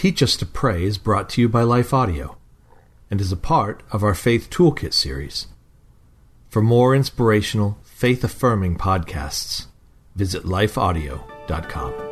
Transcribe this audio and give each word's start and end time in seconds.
Teach 0.00 0.22
Us 0.22 0.34
to 0.38 0.46
Pray 0.46 0.84
is 0.84 0.96
brought 0.96 1.28
to 1.28 1.42
you 1.42 1.48
by 1.50 1.62
Life 1.62 1.92
Audio 1.92 2.38
and 3.10 3.20
is 3.20 3.32
a 3.32 3.36
part 3.36 3.82
of 3.92 4.02
our 4.02 4.14
Faith 4.14 4.48
Toolkit 4.48 4.94
series. 4.94 5.48
For 6.48 6.62
more 6.62 6.96
inspirational, 6.96 7.76
faith 7.84 8.24
affirming 8.24 8.78
podcasts, 8.78 9.66
visit 10.16 10.44
lifeaudio.com. 10.44 12.09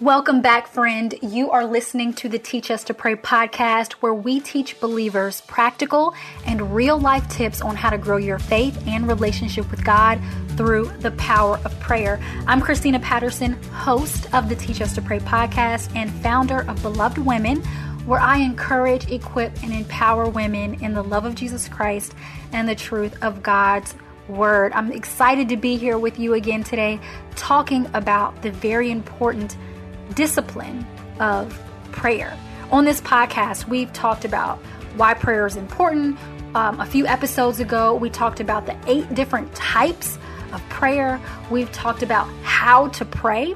Welcome 0.00 0.42
back, 0.42 0.68
friend. 0.68 1.12
You 1.22 1.50
are 1.50 1.66
listening 1.66 2.12
to 2.14 2.28
the 2.28 2.38
Teach 2.38 2.70
Us 2.70 2.84
to 2.84 2.94
Pray 2.94 3.16
podcast, 3.16 3.94
where 3.94 4.14
we 4.14 4.38
teach 4.38 4.78
believers 4.78 5.40
practical 5.40 6.14
and 6.46 6.72
real 6.72 7.00
life 7.00 7.28
tips 7.28 7.60
on 7.60 7.74
how 7.74 7.90
to 7.90 7.98
grow 7.98 8.16
your 8.16 8.38
faith 8.38 8.80
and 8.86 9.08
relationship 9.08 9.68
with 9.72 9.84
God 9.84 10.20
through 10.50 10.84
the 11.00 11.10
power 11.12 11.58
of 11.64 11.80
prayer. 11.80 12.20
I'm 12.46 12.60
Christina 12.60 13.00
Paterson, 13.00 13.60
host 13.72 14.32
of 14.32 14.48
the 14.48 14.54
Teach 14.54 14.80
Us 14.80 14.94
to 14.94 15.02
Pray 15.02 15.18
podcast 15.18 15.92
and 15.96 16.12
founder 16.22 16.60
of 16.70 16.80
Beloved 16.80 17.18
Women, 17.18 17.60
where 18.06 18.20
I 18.20 18.36
encourage, 18.38 19.10
equip, 19.10 19.60
and 19.64 19.72
empower 19.72 20.28
women 20.30 20.74
in 20.74 20.94
the 20.94 21.02
love 21.02 21.24
of 21.24 21.34
Jesus 21.34 21.68
Christ 21.68 22.14
and 22.52 22.68
the 22.68 22.76
truth 22.76 23.20
of 23.20 23.42
God's 23.42 23.96
Word. 24.28 24.72
I'm 24.74 24.92
excited 24.92 25.48
to 25.48 25.56
be 25.56 25.76
here 25.76 25.98
with 25.98 26.18
you 26.18 26.34
again 26.34 26.62
today, 26.62 27.00
talking 27.34 27.90
about 27.94 28.42
the 28.42 28.52
very 28.52 28.90
important 28.90 29.56
discipline 30.14 30.86
of 31.20 31.58
prayer. 31.92 32.36
On 32.70 32.84
this 32.84 33.00
podcast, 33.00 33.68
we've 33.68 33.92
talked 33.92 34.24
about 34.24 34.58
why 34.96 35.14
prayer 35.14 35.46
is 35.46 35.56
important. 35.56 36.18
Um, 36.54 36.80
a 36.80 36.86
few 36.86 37.06
episodes 37.06 37.60
ago, 37.60 37.94
we 37.94 38.10
talked 38.10 38.40
about 38.40 38.66
the 38.66 38.76
eight 38.86 39.14
different 39.14 39.54
types 39.54 40.18
of 40.52 40.66
prayer. 40.68 41.20
We've 41.50 41.70
talked 41.72 42.02
about 42.02 42.26
how 42.42 42.88
to 42.88 43.04
pray. 43.04 43.54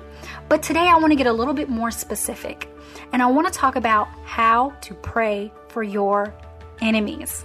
But 0.48 0.62
today, 0.62 0.87
I 0.87 0.96
want 0.96 1.10
to 1.12 1.16
get 1.16 1.27
a 1.27 1.33
little 1.33 1.55
bit 1.55 1.69
more 1.69 1.91
specific. 1.91 2.69
And 3.12 3.23
I 3.23 3.27
want 3.27 3.52
to 3.52 3.52
talk 3.52 3.77
about 3.77 4.09
how 4.24 4.71
to 4.82 4.95
pray 4.95 5.52
for 5.68 5.82
your 5.82 6.34
enemies. 6.80 7.45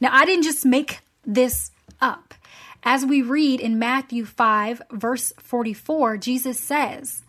Now, 0.00 0.10
I 0.12 0.24
didn't 0.24 0.44
just 0.44 0.64
make 0.64 1.00
this 1.24 1.70
up. 2.00 2.34
As 2.82 3.06
we 3.06 3.22
read 3.22 3.60
in 3.60 3.78
Matthew 3.78 4.24
5, 4.24 4.82
verse 4.90 5.32
44, 5.38 6.18
Jesus 6.18 6.60
says, 6.60 7.22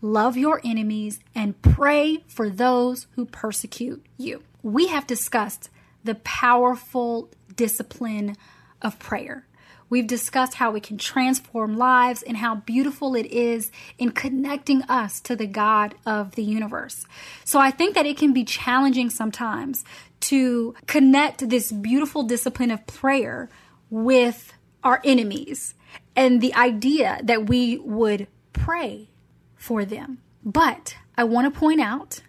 Love 0.00 0.36
your 0.36 0.60
enemies 0.64 1.20
and 1.34 1.60
pray 1.62 2.24
for 2.26 2.50
those 2.50 3.06
who 3.14 3.24
persecute 3.24 4.04
you. 4.16 4.42
We 4.62 4.88
have 4.88 5.06
discussed 5.06 5.70
the 6.04 6.16
powerful 6.16 7.30
discipline 7.54 8.36
of 8.82 8.98
prayer. 8.98 9.46
We've 9.88 10.06
discussed 10.06 10.54
how 10.54 10.74
it 10.74 10.82
can 10.82 10.98
transform 10.98 11.76
lives 11.76 12.22
and 12.22 12.36
how 12.36 12.56
beautiful 12.56 13.14
it 13.14 13.26
is 13.26 13.70
in 13.98 14.10
connecting 14.10 14.82
us 14.82 15.20
to 15.20 15.36
the 15.36 15.46
God 15.46 15.94
of 16.04 16.34
the 16.34 16.42
universe. 16.42 17.06
So 17.44 17.60
I 17.60 17.70
think 17.70 17.94
that 17.94 18.06
it 18.06 18.16
can 18.16 18.32
be 18.32 18.44
challenging 18.44 19.10
sometimes 19.10 19.84
to 20.20 20.74
connect 20.86 21.48
this 21.48 21.70
beautiful 21.70 22.22
discipline 22.22 22.70
of 22.70 22.86
prayer 22.86 23.48
with 23.90 24.52
our 24.82 25.00
enemies 25.04 25.74
and 26.14 26.40
the 26.40 26.54
idea 26.54 27.20
that 27.22 27.46
we 27.48 27.78
would 27.78 28.26
pray 28.52 29.08
for 29.56 29.84
them. 29.84 30.18
But 30.44 30.96
I 31.16 31.24
want 31.24 31.52
to 31.52 31.58
point 31.58 31.80
out 31.80 32.22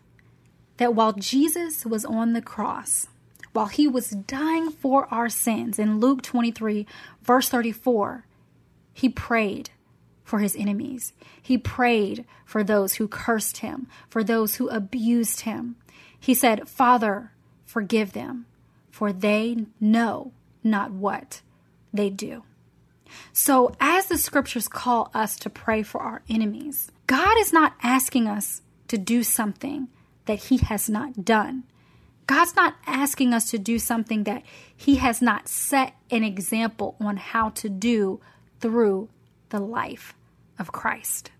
that 0.77 0.93
while 0.95 1.13
Jesus 1.13 1.85
was 1.85 2.05
on 2.05 2.33
the 2.33 2.41
cross, 2.41 3.07
while 3.53 3.67
he 3.67 3.87
was 3.87 4.09
dying 4.09 4.69
for 4.69 5.11
our 5.11 5.29
sins 5.29 5.79
in 5.79 5.99
Luke 5.99 6.21
23, 6.21 6.85
verse 7.21 7.49
34, 7.49 8.25
he 8.93 9.09
prayed 9.09 9.69
for 10.23 10.39
his 10.39 10.55
enemies. 10.55 11.13
He 11.41 11.57
prayed 11.57 12.25
for 12.45 12.63
those 12.63 12.95
who 12.95 13.07
cursed 13.07 13.57
him, 13.57 13.87
for 14.09 14.23
those 14.23 14.55
who 14.55 14.67
abused 14.69 15.41
him. 15.41 15.77
He 16.19 16.33
said, 16.33 16.67
Father, 16.67 17.31
forgive 17.67 18.13
them, 18.13 18.47
for 18.89 19.13
they 19.13 19.57
know 19.79 20.31
not 20.63 20.91
what 20.91 21.41
they 21.93 22.09
do. 22.09 22.43
So, 23.31 23.75
as 23.79 24.07
the 24.07 24.17
scriptures 24.17 24.67
call 24.67 25.11
us 25.13 25.37
to 25.37 25.49
pray 25.49 25.83
for 25.83 26.01
our 26.01 26.23
enemies, 26.29 26.91
God 27.05 27.37
is 27.39 27.53
not 27.53 27.73
asking 27.83 28.27
us 28.27 28.61
to 28.87 28.97
do 28.97 29.23
something 29.23 29.89
that 30.25 30.39
He 30.39 30.57
has 30.57 30.89
not 30.89 31.23
done. 31.23 31.63
God's 32.25 32.55
not 32.55 32.75
asking 32.85 33.33
us 33.33 33.49
to 33.51 33.57
do 33.57 33.79
something 33.79 34.23
that 34.23 34.43
He 34.75 34.95
has 34.95 35.21
not 35.21 35.47
set 35.47 35.93
an 36.11 36.23
example 36.23 36.95
on 36.99 37.17
how 37.17 37.49
to 37.51 37.69
do 37.69 38.19
through 38.59 39.09
the 39.49 39.59
life 39.59 40.13
of 40.59 40.71
Christ. 40.71 41.31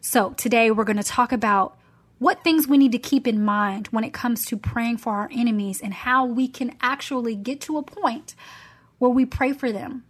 So, 0.00 0.30
today 0.30 0.70
we're 0.70 0.84
going 0.84 0.96
to 0.96 1.02
talk 1.02 1.32
about 1.32 1.76
what 2.22 2.44
things 2.44 2.68
we 2.68 2.78
need 2.78 2.92
to 2.92 2.98
keep 2.98 3.26
in 3.26 3.44
mind 3.44 3.88
when 3.88 4.04
it 4.04 4.12
comes 4.12 4.44
to 4.46 4.56
praying 4.56 4.96
for 4.96 5.12
our 5.12 5.28
enemies 5.32 5.80
and 5.80 5.92
how 5.92 6.24
we 6.24 6.46
can 6.46 6.72
actually 6.80 7.34
get 7.34 7.60
to 7.60 7.76
a 7.76 7.82
point 7.82 8.36
where 8.98 9.10
we 9.10 9.26
pray 9.26 9.52
for 9.52 9.72
them 9.72 10.04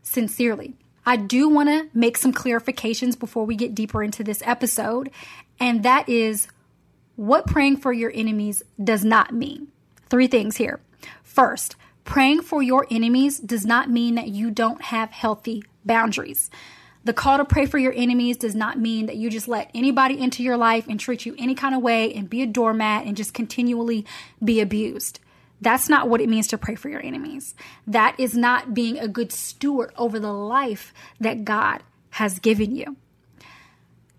sincerely. 0.00 0.76
I 1.04 1.16
do 1.16 1.48
want 1.48 1.68
to 1.68 1.88
make 1.92 2.16
some 2.16 2.32
clarifications 2.32 3.18
before 3.18 3.44
we 3.44 3.56
get 3.56 3.74
deeper 3.74 4.04
into 4.04 4.22
this 4.22 4.40
episode, 4.44 5.10
and 5.58 5.82
that 5.82 6.08
is 6.08 6.46
what 7.16 7.48
praying 7.48 7.78
for 7.78 7.92
your 7.92 8.12
enemies 8.14 8.62
does 8.82 9.04
not 9.04 9.34
mean. 9.34 9.66
Three 10.08 10.28
things 10.28 10.58
here. 10.58 10.78
First, 11.24 11.74
praying 12.04 12.42
for 12.42 12.62
your 12.62 12.86
enemies 12.88 13.40
does 13.40 13.66
not 13.66 13.90
mean 13.90 14.14
that 14.14 14.28
you 14.28 14.52
don't 14.52 14.82
have 14.82 15.10
healthy 15.10 15.64
boundaries. 15.84 16.50
The 17.04 17.12
call 17.12 17.38
to 17.38 17.44
pray 17.44 17.66
for 17.66 17.78
your 17.78 17.92
enemies 17.94 18.36
does 18.36 18.54
not 18.54 18.78
mean 18.78 19.06
that 19.06 19.16
you 19.16 19.30
just 19.30 19.48
let 19.48 19.70
anybody 19.74 20.18
into 20.18 20.42
your 20.42 20.56
life 20.56 20.86
and 20.88 20.98
treat 20.98 21.24
you 21.24 21.34
any 21.38 21.54
kind 21.54 21.74
of 21.74 21.82
way 21.82 22.12
and 22.12 22.28
be 22.28 22.42
a 22.42 22.46
doormat 22.46 23.06
and 23.06 23.16
just 23.16 23.32
continually 23.32 24.04
be 24.42 24.60
abused. 24.60 25.20
That's 25.60 25.88
not 25.88 26.08
what 26.08 26.20
it 26.20 26.28
means 26.28 26.46
to 26.48 26.58
pray 26.58 26.74
for 26.74 26.88
your 26.88 27.04
enemies. 27.04 27.54
That 27.86 28.14
is 28.18 28.36
not 28.36 28.74
being 28.74 28.98
a 28.98 29.08
good 29.08 29.32
steward 29.32 29.92
over 29.96 30.20
the 30.20 30.32
life 30.32 30.92
that 31.18 31.44
God 31.44 31.82
has 32.10 32.38
given 32.38 32.74
you. 32.74 32.96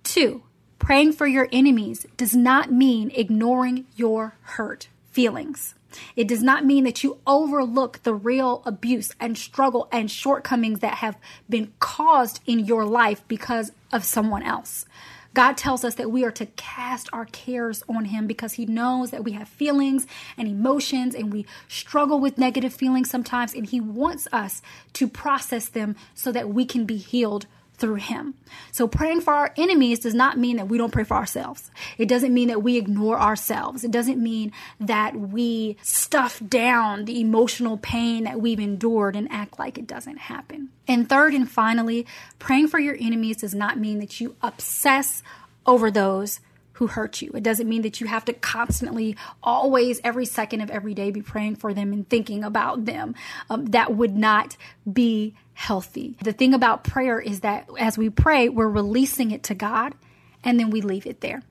Two, 0.04 0.44
praying 0.80 1.14
for 1.14 1.28
your 1.28 1.48
enemies 1.52 2.06
does 2.18 2.36
not 2.36 2.72
mean 2.72 3.12
ignoring 3.14 3.86
your 3.96 4.36
hurt 4.42 4.90
feelings. 5.12 5.76
It 6.16 6.28
does 6.28 6.44
not 6.44 6.66
mean 6.66 6.84
that 6.84 7.04
you 7.04 7.20
overlook 7.26 8.04
the 8.04 8.14
real 8.14 8.62
abuse 8.66 9.14
and 9.20 9.38
struggle 9.38 9.88
and 9.92 10.10
shortcomings 10.10 10.80
that 10.80 10.96
have 10.96 11.18
been 11.50 11.74
caused 11.80 12.42
in 12.46 12.60
your 12.60 12.86
life 12.86 13.24
because 13.28 13.72
of 13.92 14.04
someone 14.04 14.44
else. 14.44 14.86
God 15.34 15.58
tells 15.58 15.84
us 15.86 15.96
that 15.96 16.12
we 16.12 16.24
are 16.24 16.32
to 16.32 16.48
cast 16.48 17.08
our 17.14 17.26
cares 17.26 17.84
on 17.88 18.06
Him 18.06 18.26
because 18.26 18.54
He 18.54 18.66
knows 18.66 19.12
that 19.12 19.24
we 19.24 19.34
have 19.34 19.48
feelings 19.48 20.08
and 20.38 20.48
emotions 20.48 21.14
and 21.14 21.32
we 21.32 21.46
struggle 21.68 22.20
with 22.20 22.38
negative 22.38 22.74
feelings 22.74 23.10
sometimes, 23.10 23.54
and 23.54 23.68
He 23.68 23.80
wants 23.80 24.28
us 24.32 24.62
to 24.94 25.08
process 25.08 25.70
them 25.70 25.96
so 26.16 26.32
that 26.32 26.50
we 26.50 26.66
can 26.66 26.86
be 26.86 26.98
healed 26.98 27.46
through 27.80 27.96
him. 27.96 28.36
So 28.72 28.88
praying 28.88 29.22
for 29.22 29.34
our 29.34 29.54
enemies 29.58 30.00
does 30.00 30.14
not 30.14 30.38
mean 30.38 30.58
that 30.58 30.68
we 30.68 30.78
don't 30.78 30.92
pray 30.92 31.04
for 31.04 31.16
ourselves. 31.16 31.72
It 31.98 32.08
doesn't 32.08 32.34
mean 32.34 32.50
that 32.50 32.62
we 32.62 32.78
ignore 32.78 33.20
ourselves. 33.20 33.84
It 33.84 33.92
doesn't 33.92 34.22
mean 34.22 34.52
that 34.80 35.16
we 35.16 35.78
stuff 35.81 36.42
down 36.48 37.06
the 37.06 37.20
emotional 37.20 37.78
pain 37.78 38.26
that 38.26 38.42
we've 38.42 38.60
endured 38.60 39.16
and 39.16 39.31
act 39.31 39.58
like 39.58 39.78
it 39.78 39.88
doesn't 39.88 40.18
happen. 40.18 40.70
And 40.88 41.08
third 41.08 41.34
and 41.34 41.50
finally, 41.50 42.06
praying 42.38 42.68
for 42.68 42.80
your 42.80 42.98
enemies 43.00 43.38
does 43.38 43.56
not 43.56 43.78
mean 43.78 44.00
that 44.00 44.20
you 44.20 44.36
obsess 44.42 45.24
over 45.66 45.90
those 45.92 46.40
who 46.80 46.88
hurt 46.88 47.22
you. 47.22 47.30
It 47.34 47.44
doesn't 47.44 47.68
mean 47.68 47.81
that 47.81 48.00
you 48.00 48.08
have 48.08 48.24
to 48.26 48.34
constantly, 48.34 49.18
always, 49.44 50.00
every 50.02 50.26
second 50.26 50.62
of 50.62 50.70
every 50.70 50.94
day 50.94 51.12
be 51.12 51.22
praying 51.22 51.58
for 51.58 51.74
them 51.74 51.92
and 51.92 52.08
thinking 52.08 52.42
about 52.42 52.86
them. 52.86 53.16
Um, 53.50 53.66
that 53.68 53.94
would 53.96 54.16
not 54.16 54.56
be 54.92 55.36
healthy. 55.60 56.16
The 56.24 56.32
thing 56.32 56.54
about 56.54 56.86
prayer 56.86 57.20
is 57.20 57.42
that 57.42 57.68
as 57.78 57.98
we 57.98 58.10
pray, 58.10 58.48
we're 58.48 58.70
releasing 58.70 59.32
it 59.32 59.44
to 59.44 59.54
God 59.54 59.94
and 60.42 60.58
then 60.58 60.70
we 60.70 60.80
leave 60.80 61.06
it 61.06 61.20
there. 61.20 61.44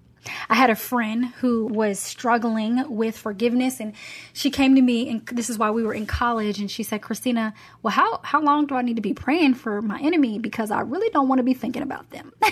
I 0.48 0.54
had 0.54 0.70
a 0.70 0.74
friend 0.74 1.26
who 1.26 1.66
was 1.66 1.98
struggling 1.98 2.82
with 2.88 3.18
forgiveness 3.18 3.80
and 3.80 3.92
she 4.32 4.50
came 4.50 4.74
to 4.76 4.80
me 4.80 5.10
and 5.10 5.26
this 5.26 5.50
is 5.50 5.58
why 5.58 5.70
we 5.72 5.82
were 5.82 5.92
in 5.92 6.06
college 6.06 6.58
and 6.58 6.70
she 6.70 6.82
said, 6.82 7.02
"Christina, 7.02 7.52
well 7.82 7.92
how 7.92 8.20
how 8.22 8.40
long 8.40 8.66
do 8.66 8.76
I 8.76 8.82
need 8.82 8.96
to 8.96 9.02
be 9.02 9.12
praying 9.12 9.54
for 9.54 9.82
my 9.82 10.00
enemy 10.00 10.38
because 10.38 10.70
I 10.70 10.80
really 10.80 11.10
don't 11.10 11.28
want 11.28 11.40
to 11.40 11.44
be 11.44 11.54
thinking 11.54 11.82
about 11.82 12.08
them." 12.08 12.32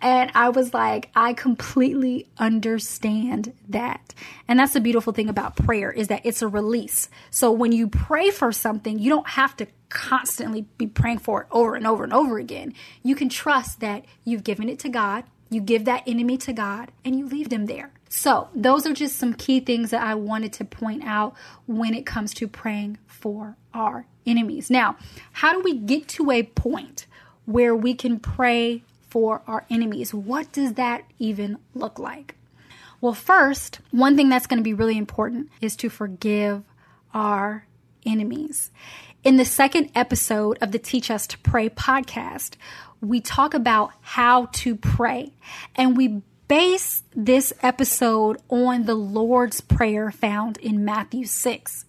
and 0.00 0.30
I 0.34 0.48
was 0.50 0.72
like, 0.74 1.10
"I 1.14 1.32
completely 1.32 2.26
understand 2.38 3.52
that." 3.68 4.14
And 4.48 4.58
that's 4.58 4.72
the 4.72 4.80
beautiful 4.80 5.12
thing 5.12 5.28
about 5.28 5.56
prayer 5.56 5.90
is 5.90 6.08
that 6.08 6.22
it's 6.24 6.42
a 6.42 6.48
release. 6.48 7.08
So 7.30 7.50
when 7.52 7.72
you 7.72 7.88
pray 7.88 8.30
for 8.30 8.52
something, 8.52 8.98
you 8.98 9.10
don't 9.10 9.28
have 9.28 9.56
to 9.58 9.66
constantly 9.88 10.66
be 10.78 10.86
praying 10.86 11.18
for 11.18 11.42
it 11.42 11.48
over 11.50 11.74
and 11.74 11.86
over 11.86 12.04
and 12.04 12.12
over 12.12 12.38
again. 12.38 12.74
You 13.02 13.14
can 13.14 13.28
trust 13.28 13.80
that 13.80 14.04
you've 14.24 14.44
given 14.44 14.68
it 14.68 14.78
to 14.80 14.88
God 14.88 15.24
you 15.50 15.60
give 15.60 15.84
that 15.84 16.04
enemy 16.06 16.38
to 16.38 16.52
God 16.52 16.92
and 17.04 17.18
you 17.18 17.26
leave 17.26 17.48
them 17.48 17.66
there. 17.66 17.92
So, 18.08 18.48
those 18.54 18.86
are 18.86 18.94
just 18.94 19.18
some 19.18 19.34
key 19.34 19.60
things 19.60 19.90
that 19.90 20.02
I 20.02 20.14
wanted 20.14 20.52
to 20.54 20.64
point 20.64 21.02
out 21.04 21.34
when 21.66 21.92
it 21.94 22.06
comes 22.06 22.32
to 22.34 22.48
praying 22.48 22.98
for 23.06 23.56
our 23.74 24.06
enemies. 24.26 24.70
Now, 24.70 24.96
how 25.32 25.52
do 25.52 25.60
we 25.60 25.74
get 25.74 26.08
to 26.08 26.30
a 26.30 26.44
point 26.44 27.06
where 27.46 27.74
we 27.74 27.94
can 27.94 28.18
pray 28.18 28.84
for 29.10 29.42
our 29.46 29.66
enemies? 29.68 30.14
What 30.14 30.52
does 30.52 30.74
that 30.74 31.04
even 31.18 31.58
look 31.74 31.98
like? 31.98 32.36
Well, 33.00 33.12
first, 33.12 33.80
one 33.90 34.16
thing 34.16 34.28
that's 34.28 34.46
going 34.46 34.58
to 34.58 34.64
be 34.64 34.74
really 34.74 34.96
important 34.96 35.50
is 35.60 35.76
to 35.76 35.88
forgive 35.88 36.62
our 37.12 37.66
enemies. 38.06 38.70
In 39.24 39.36
the 39.36 39.44
second 39.44 39.90
episode 39.94 40.58
of 40.60 40.72
the 40.72 40.78
Teach 40.78 41.10
Us 41.10 41.26
to 41.28 41.38
Pray 41.38 41.68
podcast, 41.68 42.54
we 43.00 43.20
talk 43.20 43.54
about 43.54 43.92
how 44.00 44.46
to 44.46 44.76
pray. 44.76 45.32
And 45.74 45.96
we 45.96 46.22
base 46.48 47.02
this 47.14 47.52
episode 47.62 48.38
on 48.48 48.84
the 48.84 48.94
Lord's 48.94 49.60
Prayer 49.60 50.10
found 50.10 50.58
in 50.58 50.84
Matthew 50.84 51.24
6. 51.24 51.84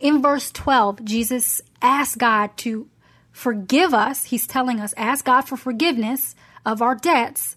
In 0.00 0.22
verse 0.22 0.50
12, 0.52 1.04
Jesus 1.04 1.60
asked 1.82 2.18
God 2.18 2.56
to 2.58 2.88
forgive 3.36 3.92
us. 3.92 4.24
He's 4.24 4.46
telling 4.46 4.80
us, 4.80 4.94
ask 4.96 5.26
God 5.26 5.42
for 5.42 5.58
forgiveness 5.58 6.34
of 6.64 6.80
our 6.80 6.94
debts, 6.94 7.56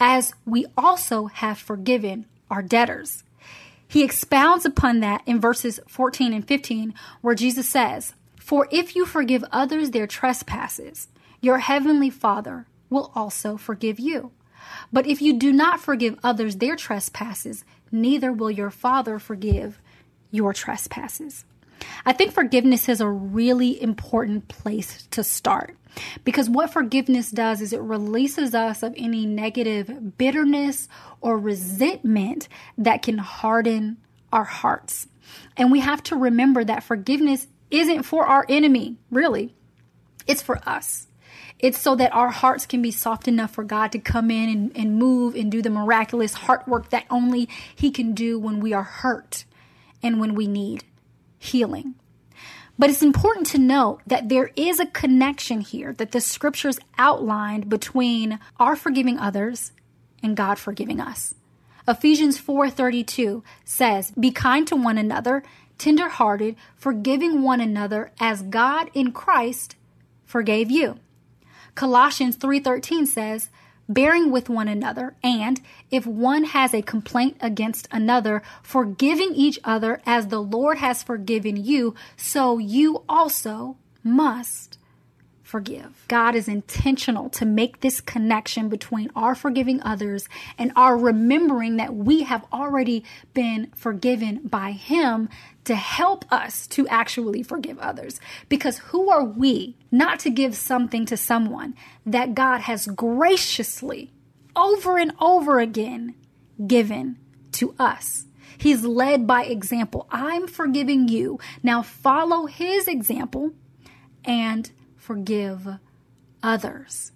as 0.00 0.34
we 0.44 0.66
also 0.76 1.26
have 1.26 1.56
forgiven 1.56 2.26
our 2.50 2.62
debtors. 2.62 3.22
He 3.86 4.02
expounds 4.02 4.64
upon 4.64 4.98
that 5.00 5.22
in 5.26 5.40
verses 5.40 5.78
14 5.86 6.32
and 6.32 6.46
15, 6.46 6.94
where 7.20 7.36
Jesus 7.36 7.68
says, 7.68 8.12
For 8.40 8.66
if 8.72 8.96
you 8.96 9.06
forgive 9.06 9.44
others 9.52 9.92
their 9.92 10.08
trespasses, 10.08 11.06
your 11.40 11.58
heavenly 11.58 12.10
Father 12.10 12.66
will 12.90 13.12
also 13.14 13.56
forgive 13.56 14.00
you. 14.00 14.32
But 14.92 15.06
if 15.06 15.22
you 15.22 15.32
do 15.32 15.52
not 15.52 15.80
forgive 15.80 16.18
others 16.24 16.56
their 16.56 16.74
trespasses, 16.74 17.64
neither 17.92 18.32
will 18.32 18.50
your 18.50 18.70
Father 18.70 19.20
forgive 19.20 19.78
your 20.32 20.52
trespasses. 20.52 21.44
I 22.04 22.12
think 22.12 22.32
forgiveness 22.32 22.88
is 22.88 23.00
a 23.00 23.08
really 23.08 23.80
important 23.80 24.48
place 24.48 25.06
to 25.10 25.24
start 25.24 25.76
because 26.24 26.48
what 26.48 26.72
forgiveness 26.72 27.30
does 27.30 27.60
is 27.60 27.72
it 27.72 27.80
releases 27.80 28.54
us 28.54 28.82
of 28.82 28.94
any 28.96 29.26
negative 29.26 30.16
bitterness 30.16 30.88
or 31.20 31.38
resentment 31.38 32.48
that 32.78 33.02
can 33.02 33.18
harden 33.18 33.96
our 34.32 34.44
hearts. 34.44 35.08
And 35.56 35.70
we 35.70 35.80
have 35.80 36.02
to 36.04 36.16
remember 36.16 36.64
that 36.64 36.82
forgiveness 36.82 37.46
isn't 37.70 38.02
for 38.02 38.26
our 38.26 38.44
enemy, 38.48 38.96
really, 39.10 39.54
it's 40.26 40.42
for 40.42 40.60
us. 40.68 41.06
It's 41.58 41.78
so 41.78 41.94
that 41.96 42.14
our 42.14 42.30
hearts 42.30 42.64
can 42.64 42.80
be 42.80 42.90
soft 42.90 43.28
enough 43.28 43.52
for 43.52 43.64
God 43.64 43.92
to 43.92 43.98
come 43.98 44.30
in 44.30 44.48
and, 44.48 44.76
and 44.76 44.98
move 44.98 45.34
and 45.34 45.52
do 45.52 45.60
the 45.60 45.70
miraculous 45.70 46.32
heart 46.32 46.66
work 46.66 46.90
that 46.90 47.04
only 47.10 47.48
He 47.74 47.90
can 47.90 48.14
do 48.14 48.38
when 48.38 48.60
we 48.60 48.72
are 48.72 48.82
hurt 48.82 49.44
and 50.02 50.18
when 50.18 50.34
we 50.34 50.46
need 50.46 50.84
healing. 51.40 51.96
But 52.78 52.90
it's 52.90 53.02
important 53.02 53.46
to 53.48 53.58
note 53.58 54.00
that 54.06 54.28
there 54.28 54.50
is 54.54 54.78
a 54.78 54.86
connection 54.86 55.60
here 55.60 55.92
that 55.94 56.12
the 56.12 56.20
scriptures 56.20 56.78
outlined 56.96 57.68
between 57.68 58.38
our 58.58 58.76
forgiving 58.76 59.18
others 59.18 59.72
and 60.22 60.36
God 60.36 60.58
forgiving 60.58 61.00
us. 61.00 61.34
Ephesians 61.88 62.38
4:32 62.38 63.42
says, 63.64 64.12
"Be 64.12 64.30
kind 64.30 64.66
to 64.68 64.76
one 64.76 64.98
another, 64.98 65.42
tender-hearted, 65.78 66.56
forgiving 66.76 67.42
one 67.42 67.60
another 67.60 68.12
as 68.20 68.42
God 68.42 68.90
in 68.94 69.12
Christ 69.12 69.76
forgave 70.24 70.70
you." 70.70 71.00
Colossians 71.74 72.36
3:13 72.36 73.06
says, 73.06 73.48
bearing 73.90 74.30
with 74.30 74.48
one 74.48 74.68
another, 74.68 75.14
and 75.22 75.60
if 75.90 76.06
one 76.06 76.44
has 76.44 76.72
a 76.72 76.80
complaint 76.80 77.36
against 77.40 77.88
another, 77.90 78.42
forgiving 78.62 79.34
each 79.34 79.58
other 79.64 80.00
as 80.06 80.28
the 80.28 80.40
Lord 80.40 80.78
has 80.78 81.02
forgiven 81.02 81.56
you, 81.62 81.94
so 82.16 82.58
you 82.58 83.02
also 83.08 83.76
must 84.02 84.78
forgive. 85.50 86.04
God 86.06 86.36
is 86.36 86.46
intentional 86.46 87.28
to 87.30 87.44
make 87.44 87.80
this 87.80 88.00
connection 88.00 88.68
between 88.68 89.10
our 89.16 89.34
forgiving 89.34 89.82
others 89.82 90.28
and 90.56 90.70
our 90.76 90.96
remembering 90.96 91.76
that 91.76 91.94
we 91.94 92.22
have 92.22 92.46
already 92.52 93.04
been 93.34 93.72
forgiven 93.74 94.42
by 94.44 94.70
Him 94.70 95.28
to 95.64 95.74
help 95.74 96.24
us 96.32 96.68
to 96.68 96.86
actually 96.86 97.42
forgive 97.42 97.80
others. 97.80 98.20
Because 98.48 98.78
who 98.78 99.10
are 99.10 99.24
we 99.24 99.76
not 99.90 100.20
to 100.20 100.30
give 100.30 100.54
something 100.54 101.04
to 101.06 101.16
someone 101.16 101.74
that 102.06 102.34
God 102.34 102.60
has 102.62 102.86
graciously, 102.86 104.12
over 104.54 104.98
and 104.98 105.12
over 105.20 105.58
again, 105.58 106.14
given 106.64 107.16
to 107.52 107.74
us? 107.76 108.26
He's 108.56 108.84
led 108.84 109.26
by 109.26 109.44
example. 109.44 110.06
I'm 110.10 110.46
forgiving 110.46 111.08
you. 111.08 111.40
Now 111.62 111.82
follow 111.82 112.46
his 112.46 112.86
example 112.86 113.52
and 114.24 114.70
forgive 115.10 115.66
others. 116.40 117.10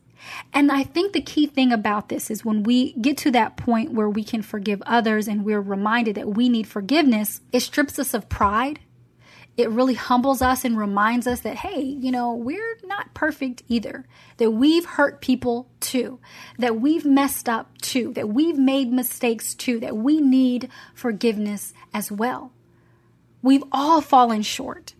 And 0.53 0.73
I 0.73 0.83
think 0.83 1.13
the 1.13 1.21
key 1.21 1.47
thing 1.47 1.71
about 1.71 2.09
this 2.09 2.29
is 2.29 2.45
when 2.45 2.65
we 2.65 2.93
get 2.95 3.17
to 3.19 3.31
that 3.31 3.57
point 3.57 3.93
where 3.93 4.11
we 4.11 4.25
can 4.25 4.43
forgive 4.43 4.83
others 4.85 5.29
and 5.29 5.45
we're 5.45 5.61
reminded 5.61 6.17
that 6.17 6.35
we 6.35 6.49
need 6.49 6.67
forgiveness, 6.67 7.41
it 7.53 7.61
strips 7.61 7.97
us 8.01 8.13
of 8.13 8.29
pride. 8.29 8.81
It 9.57 9.71
really 9.71 9.95
humbles 9.95 10.43
us 10.43 10.65
and 10.65 10.77
reminds 10.77 11.29
us 11.29 11.43
that, 11.43 11.59
hey, 11.59 11.83
you 11.83 12.11
know, 12.11 12.35
we're 12.35 12.79
not 12.83 13.15
perfect 13.15 13.63
either. 13.69 14.05
That 14.39 14.51
we've 14.51 14.85
hurt 14.85 15.21
people 15.21 15.69
too. 15.79 16.19
That 16.59 16.81
we've 16.81 17.05
messed 17.05 17.49
up 17.49 17.79
too. 17.79 18.13
That 18.15 18.29
we've 18.29 18.59
made 18.59 18.93
mistakes 18.93 19.55
too. 19.55 19.79
That 19.79 19.97
we 19.97 20.21
need 20.21 20.69
forgiveness 20.97 21.73
as 21.93 22.11
well. 22.11 22.51
We've 23.41 23.63
all 23.71 24.01
fallen 24.01 24.43
short. 24.43 24.95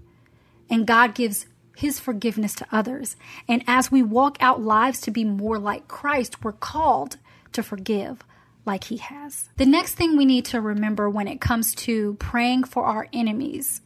And 0.71 0.87
God 0.87 1.17
gives 1.17 1.47
his 1.77 1.99
forgiveness 1.99 2.55
to 2.57 2.67
others. 2.71 3.17
And 3.49 3.65
as 3.67 3.91
we 3.91 4.03
walk 4.03 4.37
out 4.41 4.63
lives 4.63 5.01
to 5.03 5.11
be 5.11 5.25
more 5.25 5.59
like 5.59 5.89
Christ, 5.89 6.45
we're 6.45 6.53
called 6.53 7.17
to 7.53 7.63
forgive 7.63 8.23
like 8.67 8.85
he 8.85 8.97
has. 8.97 9.49
The 9.57 9.67
next 9.67 9.95
thing 9.95 10.17
we 10.17 10.25
need 10.25 10.47
to 10.47 10.61
remember 10.61 11.09
when 11.11 11.29
it 11.29 11.41
comes 11.41 11.75
to 11.77 12.15
praying 12.15 12.65
for 12.65 12.85
our 12.85 13.09
enemies 13.13 13.81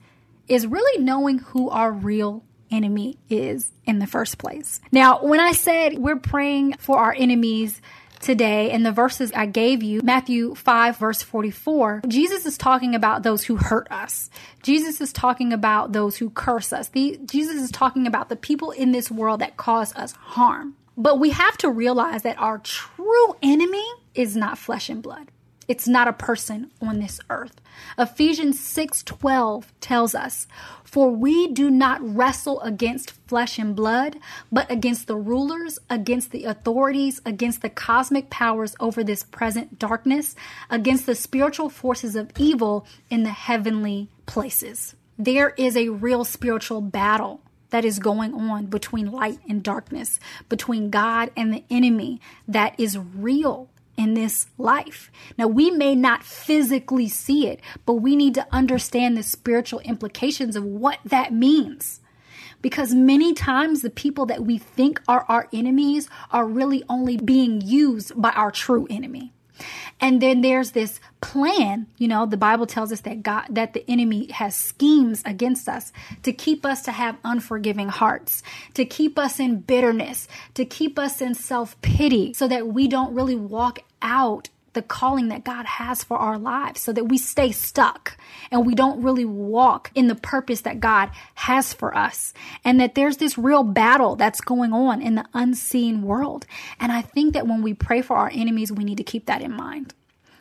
is 0.47 0.67
really 0.67 1.03
knowing 1.03 1.39
who 1.39 1.69
our 1.71 1.93
real 1.93 2.45
enemy 2.71 3.19
is 3.29 3.73
in 3.85 3.99
the 3.99 4.07
first 4.07 4.39
place. 4.39 4.81
Now, 4.93 5.23
when 5.23 5.41
I 5.41 5.53
said 5.53 5.99
we're 5.99 6.17
praying 6.17 6.75
for 6.79 6.99
our 6.99 7.15
enemies, 7.17 7.81
today 8.21 8.71
in 8.71 8.83
the 8.83 8.93
verses 8.93 9.33
I 9.35 9.47
gave 9.47 9.83
you, 9.83 10.01
Matthew 10.03 10.55
5, 10.55 10.97
verse 10.97 11.23
44, 11.23 12.03
Jesus 12.07 12.47
is 12.47 12.59
talking 12.59 12.95
about 12.95 13.23
those 13.23 13.45
who 13.45 13.57
hurt 13.57 13.91
us. 13.91 14.31
Jesus 14.63 15.01
is 15.01 15.13
talking 15.13 15.53
about 15.53 15.93
those 15.93 16.17
who 16.17 16.31
curse 16.31 16.73
us. 16.73 16.89
The, 16.89 17.19
Jesus 17.25 17.57
is 17.57 17.71
talking 17.71 18.07
about 18.07 18.29
the 18.29 18.37
people 18.37 18.71
in 18.71 18.93
this 18.93 19.11
world 19.11 19.41
that 19.41 19.57
cause 19.57 19.95
us 19.95 20.13
harm. 20.13 20.75
But 20.97 21.21
we 21.21 21.31
have 21.31 21.57
to 21.59 21.71
realize 21.71 22.23
that 22.23 22.39
our 22.39 22.59
true 22.59 23.37
enemy 23.43 23.87
is 24.15 24.37
not 24.37 24.59
flesh 24.59 24.89
and 24.89 25.03
blood. 25.03 25.31
It's 25.69 25.87
not 25.87 26.09
a 26.09 26.15
person 26.15 26.71
on 26.81 26.99
this 26.99 27.21
earth. 27.29 27.61
Ephesians 27.99 28.59
6:12 28.59 29.71
tells 29.81 30.15
us, 30.15 30.47
"For 30.83 31.11
we 31.11 31.49
do 31.49 31.71
not 31.71 32.01
wrestle 32.03 32.59
against 32.63 33.11
flesh 33.29 33.59
and 33.59 33.77
blood, 33.77 34.19
but 34.51 34.71
against 34.71 35.07
the 35.07 35.17
rulers, 35.17 35.79
against 35.91 36.31
the 36.31 36.45
authorities, 36.45 37.21
against 37.27 37.61
the 37.61 37.69
cosmic 37.69 38.31
powers 38.31 38.75
over 38.81 39.05
this 39.05 39.23
present 39.23 39.79
darkness, 39.79 40.35
against 40.71 41.05
the 41.05 41.15
spiritual 41.15 41.69
forces 41.69 42.17
of 42.17 42.33
evil 42.39 42.87
in 43.11 43.23
the 43.23 43.31
heavenly 43.31 44.09
places." 44.25 44.95
There 45.19 45.51
is 45.59 45.77
a 45.77 45.91
real 45.91 46.25
spiritual 46.25 46.81
battle 46.81 47.43
that 47.71 47.85
is 47.85 47.99
going 47.99 48.33
on 48.33 48.67
between 48.67 49.13
light 49.13 49.41
and 49.47 49.63
darkness, 49.63 50.19
between 50.49 50.89
God 50.89 51.31
and 51.37 51.53
the 51.53 51.65
enemy 51.69 52.23
that 52.47 52.75
is 52.79 52.97
real 52.97 53.69
in 53.99 54.15
this 54.15 54.47
life. 54.57 55.11
Now, 55.37 55.49
we 55.49 55.71
may 55.71 55.95
not 55.95 56.23
physically 56.23 57.09
see 57.09 57.49
it, 57.49 57.61
but 57.85 57.95
we 57.95 58.17
need 58.17 58.35
to 58.35 58.47
understand 58.51 59.17
the 59.17 59.23
spiritual 59.23 59.81
implications 59.81 60.57
of 60.57 60.65
what 60.65 61.01
that 61.05 61.33
means. 61.33 62.01
Because 62.63 62.95
many 62.95 63.35
times 63.35 63.83
the 63.83 63.91
people 63.91 64.27
that 64.27 64.45
we 64.45 64.57
think 64.57 65.03
are 65.07 65.27
our 65.29 65.49
enemies 65.53 66.09
are 66.31 66.47
really 66.47 66.83
only 66.89 67.17
being 67.17 67.61
used 67.61 68.21
by 68.21 68.31
our 68.31 68.51
true 68.51 68.87
enemy. 68.89 69.33
And 70.01 70.21
then 70.21 70.43
there's 70.43 70.73
this 70.73 71.01
plan, 71.21 71.87
you 71.97 72.07
know, 72.07 72.27
the 72.27 72.37
Bible 72.37 72.67
tells 72.67 72.93
us 72.93 73.01
that 73.01 73.23
God, 73.23 73.47
that 73.51 73.73
the 73.73 73.85
enemy 73.91 74.31
has 74.31 74.55
schemes 74.55 75.23
against 75.25 75.69
us 75.69 75.93
to 76.23 76.33
keep 76.33 76.65
us 76.65 76.83
to 76.83 76.93
have 76.93 77.17
unforgiving 77.25 77.89
hearts, 77.89 78.43
to 78.75 78.85
keep 78.85 79.19
us 79.19 79.41
in 79.41 79.61
bitterness, 79.61 80.29
to 80.55 80.65
keep 80.65 80.99
us 80.99 81.21
in 81.21 81.35
self 81.35 81.81
pity, 81.83 82.33
so 82.33 82.47
that 82.47 82.69
we 82.69 82.87
don't 82.87 83.15
really 83.15 83.35
walk 83.37 83.81
out 84.03 84.49
the 84.75 84.83
calling 84.83 85.29
that 85.29 85.45
God 85.45 85.67
has 85.67 86.05
for 86.05 86.17
our 86.17 86.39
lives 86.39 86.81
so 86.81 86.93
that 86.93 87.07
we 87.07 87.19
stay 87.19 87.51
stuck 87.51 88.17
and 88.51 88.67
we 88.67 88.75
don't 88.75 89.03
really 89.03 89.25
walk 89.25 89.91
in 89.95 90.07
the 90.07 90.15
purpose 90.15 90.61
that 90.61 90.79
God 90.79 91.11
has 91.35 91.73
for 91.73 91.97
us. 91.97 92.33
And 92.65 92.79
that 92.79 92.95
there's 92.95 93.17
this 93.17 93.39
real 93.39 93.65
battle 93.65 94.15
that's 94.15 94.41
going 94.41 94.73
on 94.73 95.03
in 95.03 95.17
the 95.17 95.25
unseen 95.35 96.03
world. 96.03 96.47
And 96.79 96.93
I 96.93 97.03
think 97.03 97.35
that 97.35 97.47
when 97.47 97.63
we 97.63 97.75
pray 97.75 98.03
for 98.03 98.17
our 98.17 98.31
enemies, 98.33 98.71
we 98.71 98.85
need 98.85 98.99
to 98.99 99.05
keep 99.05 99.27
that 99.27 99.43
in 99.43 99.53
mind. 99.53 99.95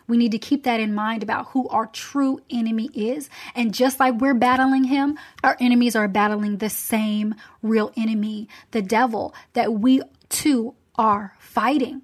We 0.07 0.17
need 0.17 0.31
to 0.31 0.39
keep 0.39 0.63
that 0.63 0.79
in 0.79 0.93
mind 0.93 1.23
about 1.23 1.47
who 1.47 1.67
our 1.69 1.87
true 1.87 2.39
enemy 2.49 2.89
is. 2.93 3.29
And 3.55 3.73
just 3.73 3.99
like 3.99 4.15
we're 4.15 4.33
battling 4.33 4.85
him, 4.85 5.17
our 5.43 5.57
enemies 5.59 5.95
are 5.95 6.07
battling 6.07 6.57
the 6.57 6.69
same 6.69 7.35
real 7.61 7.91
enemy, 7.97 8.47
the 8.71 8.81
devil, 8.81 9.33
that 9.53 9.73
we 9.73 10.01
too 10.29 10.75
are 10.95 11.35
fighting. 11.39 12.03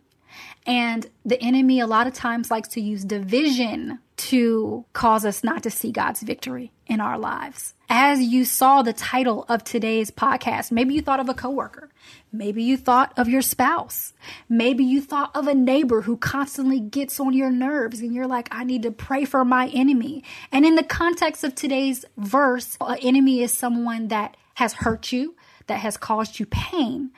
And 0.65 1.05
the 1.25 1.41
enemy, 1.41 1.79
a 1.79 1.87
lot 1.87 2.07
of 2.07 2.13
times, 2.13 2.49
likes 2.49 2.69
to 2.69 2.81
use 2.81 3.03
division 3.03 3.99
to 4.15 4.85
cause 4.93 5.25
us 5.25 5.43
not 5.43 5.63
to 5.63 5.71
see 5.71 5.91
God's 5.91 6.21
victory 6.21 6.71
in 6.87 7.01
our 7.01 7.17
lives. 7.17 7.73
As 7.89 8.21
you 8.21 8.45
saw 8.45 8.81
the 8.81 8.93
title 8.93 9.45
of 9.49 9.63
today's 9.63 10.11
podcast, 10.11 10.71
maybe 10.71 10.93
you 10.93 11.01
thought 11.01 11.19
of 11.19 11.29
a 11.29 11.33
coworker. 11.33 11.89
Maybe 12.31 12.63
you 12.63 12.77
thought 12.77 13.13
of 13.17 13.27
your 13.27 13.41
spouse. 13.41 14.13
Maybe 14.47 14.83
you 14.83 15.01
thought 15.01 15.31
of 15.35 15.47
a 15.47 15.53
neighbor 15.53 16.01
who 16.01 16.17
constantly 16.17 16.79
gets 16.79 17.19
on 17.19 17.33
your 17.33 17.51
nerves 17.51 17.99
and 17.99 18.13
you're 18.13 18.27
like, 18.27 18.47
I 18.51 18.63
need 18.63 18.83
to 18.83 18.91
pray 18.91 19.25
for 19.25 19.43
my 19.43 19.67
enemy. 19.67 20.23
And 20.51 20.65
in 20.65 20.75
the 20.75 20.83
context 20.83 21.43
of 21.43 21.55
today's 21.55 22.05
verse, 22.17 22.77
an 22.81 22.97
enemy 23.01 23.41
is 23.41 23.53
someone 23.53 24.07
that 24.07 24.37
has 24.55 24.73
hurt 24.73 25.11
you, 25.11 25.35
that 25.67 25.79
has 25.79 25.97
caused 25.97 26.39
you 26.39 26.45
pain 26.45 27.11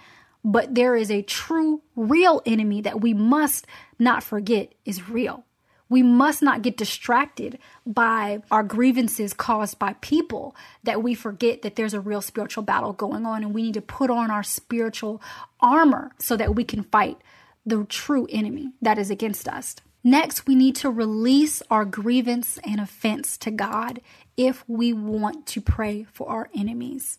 but 0.46 0.75
there 0.75 0.96
is 0.96 1.10
a 1.10 1.24
true, 1.24 1.82
real 1.96 2.40
enemy 2.46 2.80
that 2.82 3.02
we 3.02 3.16
must 3.16 3.66
not 3.98 4.24
forget 4.24 4.72
is 4.86 5.10
real. 5.10 5.44
We 5.90 6.04
must 6.04 6.44
not 6.44 6.62
get 6.62 6.78
distracted 6.78 7.58
by 7.86 8.44
our 8.52 8.62
grievances 8.62 9.34
caused 9.34 9.80
by 9.80 9.94
people 10.02 10.56
that 10.84 11.02
we 11.02 11.16
forget 11.16 11.64
that 11.64 11.75
there's 11.75 11.96
a 11.96 12.00
real 12.00 12.22
spiritual 12.22 12.64
battle 12.64 12.94
going 12.94 13.25
on 13.25 13.44
and 13.44 13.56
we 13.56 13.64
need 13.64 13.74
to 13.74 13.82
put 13.82 14.12
on 14.12 14.30
our 14.30 14.44
spiritual 14.44 15.20
armor 15.60 16.12
so 16.20 16.38
that 16.38 16.54
we 16.54 16.64
can 16.64 16.84
fight 16.84 17.18
the 17.66 17.84
true 17.86 18.28
enemy 18.30 18.72
that 18.84 19.00
is 19.00 19.10
against 19.10 19.48
us. 19.48 19.75
Next, 20.04 20.46
we 20.46 20.54
need 20.54 20.75
to 20.78 20.92
release 20.92 21.64
our 21.72 21.86
grievance 21.86 22.60
and 22.64 22.80
offense 22.80 23.36
to 23.40 23.50
God 23.50 24.00
if 24.38 24.64
we 24.68 24.94
want 24.94 25.48
to 25.48 25.62
pray 25.62 26.06
for 26.14 26.30
our 26.30 26.50
enemies. 26.56 27.18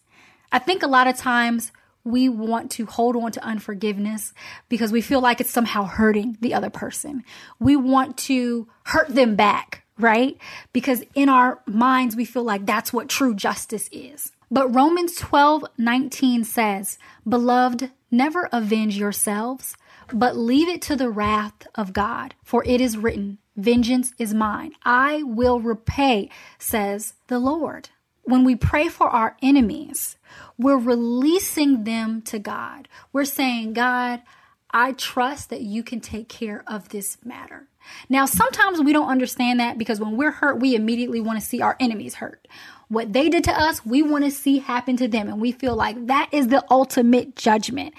I 0.52 0.60
think 0.60 0.84
a 0.84 0.88
lot 0.88 1.08
of 1.08 1.16
times 1.16 1.72
we 2.06 2.28
want 2.28 2.70
to 2.70 2.86
hold 2.86 3.16
on 3.16 3.32
to 3.32 3.44
unforgiveness 3.44 4.32
because 4.68 4.92
we 4.92 5.00
feel 5.00 5.20
like 5.20 5.40
it's 5.40 5.50
somehow 5.50 5.84
hurting 5.84 6.38
the 6.40 6.54
other 6.54 6.70
person. 6.70 7.24
We 7.58 7.74
want 7.74 8.16
to 8.18 8.68
hurt 8.84 9.08
them 9.08 9.34
back, 9.34 9.82
right? 9.98 10.38
Because 10.72 11.02
in 11.16 11.28
our 11.28 11.60
minds, 11.66 12.14
we 12.14 12.24
feel 12.24 12.44
like 12.44 12.64
that's 12.64 12.92
what 12.92 13.08
true 13.08 13.34
justice 13.34 13.88
is. 13.90 14.30
But 14.50 14.72
Romans 14.72 15.16
12 15.16 15.64
19 15.76 16.44
says, 16.44 16.98
Beloved, 17.28 17.90
never 18.12 18.48
avenge 18.52 18.96
yourselves, 18.96 19.76
but 20.12 20.36
leave 20.36 20.68
it 20.68 20.82
to 20.82 20.94
the 20.94 21.10
wrath 21.10 21.66
of 21.74 21.92
God. 21.92 22.34
For 22.44 22.64
it 22.64 22.80
is 22.80 22.96
written, 22.96 23.38
Vengeance 23.56 24.12
is 24.16 24.32
mine. 24.32 24.72
I 24.84 25.24
will 25.24 25.58
repay, 25.58 26.30
says 26.58 27.14
the 27.26 27.40
Lord 27.40 27.88
when 28.26 28.44
we 28.44 28.56
pray 28.56 28.88
for 28.88 29.08
our 29.08 29.36
enemies, 29.40 30.16
we're 30.58 30.76
releasing 30.76 31.84
them 31.84 32.22
to 32.22 32.38
God. 32.38 32.88
We're 33.12 33.24
saying, 33.24 33.72
God, 33.72 34.22
I 34.70 34.92
trust 34.92 35.50
that 35.50 35.62
you 35.62 35.82
can 35.82 36.00
take 36.00 36.28
care 36.28 36.64
of 36.66 36.88
this 36.88 37.18
matter. 37.24 37.68
Now, 38.08 38.26
sometimes 38.26 38.80
we 38.80 38.92
don't 38.92 39.08
understand 39.08 39.60
that 39.60 39.78
because 39.78 40.00
when 40.00 40.16
we're 40.16 40.32
hurt, 40.32 40.60
we 40.60 40.74
immediately 40.74 41.20
want 41.20 41.40
to 41.40 41.46
see 41.46 41.62
our 41.62 41.76
enemies 41.78 42.14
hurt. 42.14 42.48
What 42.88 43.12
they 43.12 43.28
did 43.28 43.44
to 43.44 43.52
us, 43.52 43.86
we 43.86 44.02
want 44.02 44.24
to 44.24 44.30
see 44.30 44.58
happen 44.58 44.96
to 44.96 45.08
them. 45.08 45.28
And 45.28 45.40
we 45.40 45.52
feel 45.52 45.76
like 45.76 46.06
that 46.08 46.28
is 46.32 46.48
the 46.48 46.64
ultimate 46.68 47.36
judgment. 47.36 47.94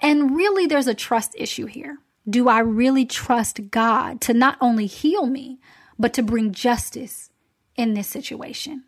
And 0.00 0.34
really, 0.34 0.66
there's 0.66 0.88
a 0.88 0.94
trust 0.94 1.34
issue 1.36 1.66
here. 1.66 1.98
Do 2.28 2.48
I 2.48 2.60
really 2.60 3.04
trust 3.04 3.70
God 3.70 4.20
to 4.22 4.34
not 4.34 4.56
only 4.60 4.86
heal 4.86 5.26
me, 5.26 5.60
but 5.98 6.14
to 6.14 6.22
bring 6.22 6.52
justice 6.52 7.30
in 7.76 7.94
this 7.94 8.08
situation? 8.08 8.84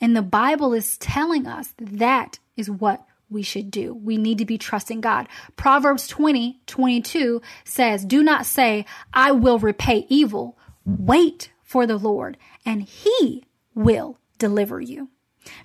And 0.00 0.16
the 0.16 0.22
Bible 0.22 0.72
is 0.72 0.98
telling 0.98 1.46
us 1.46 1.74
that 1.78 2.38
is 2.56 2.70
what 2.70 3.06
we 3.30 3.42
should 3.42 3.70
do. 3.70 3.94
We 3.94 4.16
need 4.16 4.38
to 4.38 4.44
be 4.44 4.58
trusting 4.58 5.00
God. 5.00 5.28
Proverbs 5.56 6.06
20, 6.08 6.60
22 6.66 7.40
says, 7.64 8.04
Do 8.04 8.22
not 8.22 8.46
say, 8.46 8.84
I 9.14 9.32
will 9.32 9.58
repay 9.58 10.06
evil. 10.08 10.58
Wait 10.84 11.52
for 11.62 11.86
the 11.86 11.96
Lord, 11.96 12.36
and 12.66 12.82
he 12.82 13.44
will 13.74 14.18
deliver 14.38 14.80
you. 14.80 15.08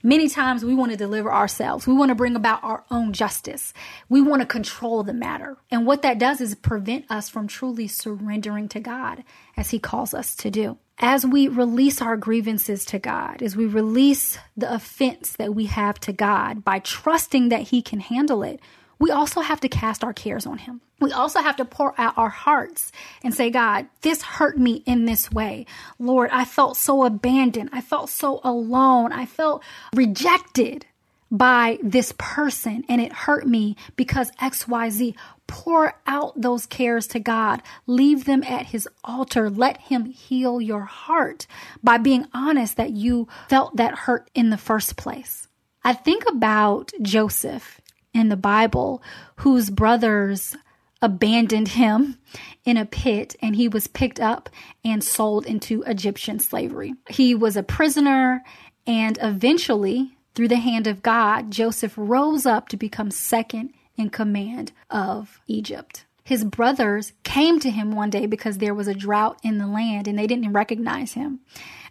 Many 0.04 0.30
times 0.30 0.64
we 0.64 0.74
want 0.74 0.92
to 0.92 0.98
deliver 0.98 1.34
ourselves. 1.34 1.86
We 1.88 1.94
want 1.94 2.10
to 2.10 2.16
bring 2.16 2.36
about 2.36 2.64
our 2.64 2.86
own 2.90 3.12
justice. 3.12 3.74
We 4.08 4.22
want 4.22 4.42
to 4.42 4.46
control 4.46 5.04
the 5.04 5.14
matter. 5.14 5.58
And 5.70 5.86
what 5.86 6.02
that 6.04 6.20
does 6.20 6.40
is 6.40 6.56
prevent 6.56 7.06
us 7.10 7.30
from 7.30 7.48
truly 7.48 7.88
surrendering 7.88 8.70
to 8.70 8.80
God 8.80 9.24
as 9.58 9.72
He 9.72 9.80
calls 9.80 10.14
us 10.14 10.36
to 10.38 10.50
do. 10.50 10.78
As 11.00 11.26
we 11.26 11.50
release 11.50 12.02
our 12.02 12.16
grievances 12.16 12.86
to 12.86 13.00
God, 13.00 13.42
as 13.42 13.56
we 13.56 13.66
release 13.66 14.38
the 14.56 14.74
offense 14.74 15.34
that 15.34 15.54
we 15.54 15.66
have 15.66 16.00
to 16.02 16.14
God 16.14 16.64
by 16.64 16.80
trusting 16.80 17.50
that 17.50 17.64
He 17.64 17.82
can 17.82 18.00
handle 18.00 18.44
it, 18.44 18.62
we 18.98 19.12
also 19.12 19.42
have 19.42 19.60
to 19.62 19.70
cast 19.70 20.06
our 20.06 20.14
cares 20.14 20.46
on 20.46 20.58
Him. 20.58 20.80
We 21.02 21.12
also 21.12 21.42
have 21.42 21.58
to 21.58 21.66
pour 21.66 21.94
out 22.00 22.18
our 22.18 22.30
hearts 22.30 22.94
and 23.24 23.34
say, 23.34 23.50
God, 23.50 23.88
this 24.02 24.22
hurt 24.22 24.58
me 24.58 24.84
in 24.86 25.04
this 25.04 25.30
way. 25.30 25.66
Lord, 26.00 26.30
I 26.32 26.46
felt 26.46 26.78
so 26.78 27.04
abandoned. 27.04 27.72
I 27.74 27.82
felt 27.82 28.10
so 28.10 28.40
alone. 28.46 29.12
I 29.12 29.26
felt 29.26 29.64
rejected 29.94 30.86
by 31.32 31.80
this 31.82 32.14
person 32.18 32.84
and 32.88 33.02
it 33.02 33.12
hurt 33.12 33.48
me 33.48 33.76
because 33.96 34.32
XYZ. 34.42 35.16
Pour 35.48 35.94
out 36.08 36.34
those 36.42 36.66
cares 36.66 37.06
to 37.06 37.20
God. 37.20 37.62
Leave 37.86 38.26
them 38.26 38.44
at 38.44 38.68
His 38.68 38.90
altar. 39.04 39.48
Let 39.48 39.78
Him 39.78 40.06
heal 40.06 40.60
your 40.60 40.86
heart 40.86 41.46
by 41.84 42.00
being 42.00 42.26
honest 42.34 42.78
that 42.78 42.92
you 42.92 43.28
felt 43.48 43.76
that 43.76 43.94
hurt 43.94 44.28
in 44.34 44.50
the 44.50 44.58
first 44.58 44.98
place. 44.98 45.48
I 45.84 45.94
think 45.94 46.28
about 46.28 46.92
Joseph 47.04 47.80
in 48.12 48.30
the 48.30 48.38
Bible 48.38 49.04
whose 49.38 49.70
brothers 49.70 50.56
abandoned 51.02 51.68
him 51.68 52.18
in 52.64 52.78
a 52.78 52.86
pit 52.86 53.36
and 53.42 53.56
he 53.56 53.68
was 53.68 53.86
picked 53.86 54.20
up 54.20 54.50
and 54.84 55.04
sold 55.04 55.46
into 55.46 55.84
Egyptian 55.84 56.40
slavery. 56.40 56.96
He 57.10 57.36
was 57.36 57.56
a 57.56 57.62
prisoner 57.62 58.44
and 58.88 59.18
eventually, 59.22 60.15
through 60.36 60.50
the 60.50 60.58
hand 60.58 60.86
of 60.86 61.02
God, 61.02 61.50
Joseph 61.50 61.94
rose 61.98 62.46
up 62.46 62.70
to 62.70 62.78
become 62.78 63.10
second 63.10 63.74
in 63.98 64.10
command 64.10 64.72
of 64.90 65.40
Egypt. 65.48 66.06
His 66.24 66.44
brothers 66.44 67.14
came 67.24 67.60
to 67.60 67.70
him 67.70 67.92
one 67.92 68.10
day 68.10 68.26
because 68.26 68.58
there 68.58 68.74
was 68.74 68.88
a 68.88 68.94
drought 68.94 69.40
in 69.44 69.58
the 69.58 69.68
land 69.68 70.08
and 70.08 70.18
they 70.18 70.28
didn't 70.28 70.54
recognize 70.54 71.14
him. 71.14 71.40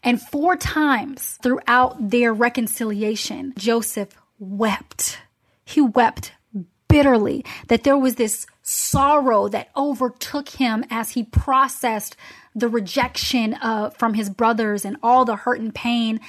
And 0.02 0.20
four 0.20 0.56
times 0.56 1.38
throughout 1.42 2.10
their 2.10 2.34
reconciliation, 2.34 3.54
Joseph 3.56 4.10
wept 4.38 5.18
he 5.64 5.80
wept 5.80 6.32
bitterly 6.88 7.44
that 7.68 7.82
there 7.82 7.98
was 7.98 8.16
this 8.16 8.46
sorrow 8.62 9.48
that 9.48 9.70
overtook 9.76 10.48
him 10.50 10.84
as 10.90 11.10
he 11.10 11.24
processed 11.24 12.16
the 12.54 12.68
rejection 12.68 13.54
uh, 13.54 13.90
from 13.90 14.14
his 14.14 14.30
brothers 14.30 14.84
and 14.84 14.96
all 15.02 15.24
the 15.24 15.36
hurt 15.36 15.60
and 15.60 15.74
pain 15.74 16.20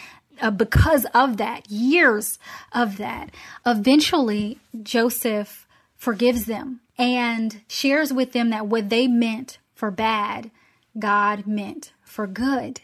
uh, 0.42 0.52
because 0.52 1.06
of 1.14 1.38
that, 1.38 1.70
years 1.70 2.40
of 2.72 2.98
that. 2.98 3.32
Eventually, 3.66 4.60
Joseph 4.84 5.68
forgives 5.96 6.46
them 6.46 6.82
and 6.98 7.62
shares 7.68 8.14
with 8.14 8.32
them 8.32 8.50
that 8.50 8.68
what 8.68 8.90
they 8.90 9.08
meant 9.08 9.58
for 9.74 9.92
bad, 9.92 10.52
God 10.98 11.46
meant 11.46 11.92
for 12.04 12.28
good. 12.28 12.82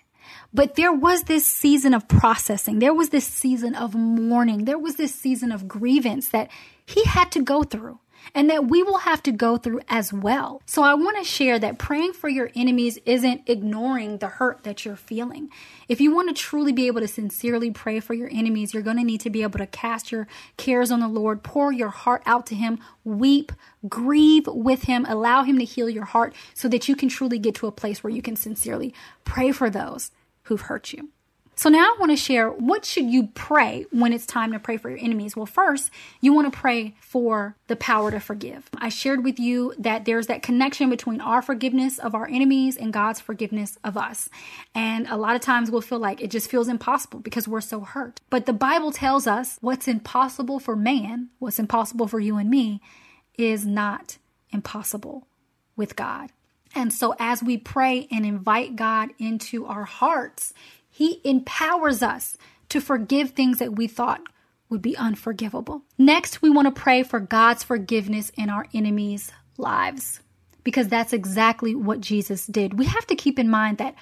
But 0.53 0.75
there 0.75 0.91
was 0.91 1.24
this 1.24 1.46
season 1.46 1.93
of 1.93 2.08
processing. 2.08 2.79
There 2.79 2.93
was 2.93 3.10
this 3.10 3.25
season 3.25 3.75
of 3.75 3.96
mourning. 3.96 4.65
There 4.65 4.77
was 4.77 4.96
this 4.96 5.15
season 5.15 5.51
of 5.51 5.67
grievance 5.67 6.29
that 6.29 6.50
he 6.86 7.03
had 7.05 7.31
to 7.31 7.41
go 7.41 7.63
through 7.63 8.00
and 8.34 8.50
that 8.50 8.68
we 8.68 8.84
will 8.84 9.00
have 9.00 9.24
to 9.24 9.32
go 9.32 9.58
through 9.58 9.82
as 9.88 10.13
well. 10.13 10.62
So 10.66 10.84
I 10.84 10.94
want 10.94 11.18
to 11.18 11.24
share 11.24 11.60
that 11.60 11.78
praying 11.78 12.13
for 12.13 12.30
your 12.30 12.51
enemies 12.56 12.98
isn't 13.06 13.42
ignoring 13.48 14.18
the 14.18 14.28
hurt 14.28 14.63
that 14.63 14.86
you're 14.86 14.96
feeling. 14.96 15.50
If 15.88 16.00
you 16.00 16.13
want 16.13 16.30
to 16.30 16.34
truly 16.34 16.72
be 16.72 16.88
able 16.88 17.01
to 17.01 17.08
sincerely 17.08 17.72
pray 17.72 18.00
for 18.00 18.13
your 18.13 18.30
enemies, 18.32 18.74
you're 18.74 18.84
going 18.84 18.98
to 18.98 19.04
need 19.04 19.22
to 19.22 19.30
be 19.30 19.44
able 19.44 19.60
to 19.60 19.68
cast 19.68 20.12
your 20.12 20.28
cares 20.58 20.92
on 20.92 21.00
the 21.00 21.08
Lord, 21.08 21.44
pour 21.44 21.72
your 21.72 21.90
heart 21.90 22.24
out 22.25 22.46
to 22.48 22.56
Him, 22.56 22.80
weep, 23.04 23.51
grieve 23.88 24.48
with 24.48 24.84
Him, 24.84 25.06
allow 25.08 25.44
Him 25.44 25.58
to 25.60 25.66
heal 25.66 25.90
your 25.90 26.06
heart 26.06 26.34
so 26.54 26.68
that 26.68 26.88
you 26.88 26.96
can 26.96 27.10
truly 27.10 27.40
get 27.40 27.56
to 27.56 27.68
a 27.68 27.72
place 27.72 28.04
where 28.04 28.13
you 28.13 28.22
can 28.22 28.36
sincerely 28.36 28.94
pray 29.25 29.51
for 29.51 29.70
those 29.70 30.12
who've 30.44 30.62
hurt 30.62 30.94
you. 30.94 31.10
So 31.62 31.70
now 31.70 31.94
I 31.94 31.96
want 32.00 32.12
to 32.12 32.15
share 32.15 32.50
what 32.50 32.86
should 32.86 33.06
you 33.06 33.27
pray 33.36 33.86
when 33.91 34.13
it's 34.13 34.25
time 34.25 34.51
to 34.53 34.58
pray 34.58 34.77
for 34.77 34.89
your 34.89 34.98
enemies? 34.98 35.36
Well, 35.36 35.46
first, 35.46 35.91
you 36.20 36.34
want 36.34 36.51
to 36.51 36.60
pray 36.60 36.96
for 37.01 37.56
the 37.68 37.75
power 37.75 38.10
to 38.10 38.20
forgive. 38.20 38.68
I 38.80 38.89
shared 38.89 39.24
with 39.24 39.39
you 39.39 39.75
that 39.77 40.06
there's 40.06 40.25
that 40.25 40.41
connection 40.41 40.89
between 40.89 41.22
our 41.22 41.44
forgiveness 41.44 42.00
of 42.00 42.15
our 42.15 42.27
enemies 42.27 42.77
and 42.77 42.91
God's 42.91 43.20
forgiveness 43.20 43.77
of 43.84 43.96
us. 43.96 44.27
And 44.74 45.06
a 45.08 45.18
lot 45.18 45.36
of 45.36 45.41
times 45.41 45.70
we'll 45.70 45.82
feel 45.82 46.00
like 46.00 46.20
it 46.20 46.32
just 46.32 46.50
feels 46.50 46.68
impossible 46.68 47.20
because 47.20 47.48
we're 47.48 47.62
so 47.62 47.82
hurt. 47.82 48.22
But 48.32 48.48
the 48.48 48.53
Bible 48.53 48.91
tells 48.91 49.27
us 49.27 49.60
what's 49.62 49.88
impossible 49.88 50.60
for 50.60 50.75
man, 50.75 51.30
what's 51.38 51.60
impossible 51.60 52.08
for 52.08 52.20
you 52.20 52.38
and 52.38 52.50
me, 52.50 52.82
is 53.38 53.68
not 53.68 54.18
impossible 54.50 55.27
with 55.75 55.96
God. 55.96 56.32
And 56.74 56.94
so 56.94 57.13
as 57.20 57.44
we 57.44 57.58
pray 57.58 58.08
and 58.12 58.25
invite 58.25 58.75
God 58.75 59.10
into 59.20 59.65
our 59.65 59.84
hearts, 59.84 60.53
he 60.91 61.21
empowers 61.24 62.03
us 62.03 62.38
to 62.69 62.79
forgive 62.79 63.31
things 63.31 63.60
that 63.60 63.75
we 63.75 63.88
thought 63.88 64.21
would 64.69 64.81
be 64.81 64.95
unforgivable. 64.98 65.83
Next, 65.98 66.41
we 66.41 66.50
want 66.50 66.74
to 66.74 66.81
pray 66.81 67.03
for 67.03 67.19
God's 67.19 67.63
forgiveness 67.63 68.31
in 68.38 68.50
our 68.50 68.67
enemies' 68.74 69.31
lives 69.57 70.19
because 70.63 70.88
that's 70.88 71.13
exactly 71.13 71.74
what 71.74 72.01
Jesus 72.01 72.45
did. 72.45 72.77
We 72.77 72.86
have 72.86 73.07
to 73.07 73.15
keep 73.15 73.39
in 73.39 73.50
mind 73.50 73.77
that 73.79 73.95